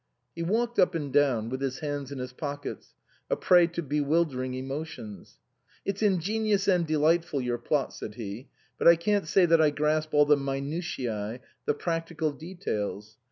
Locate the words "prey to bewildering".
3.35-4.55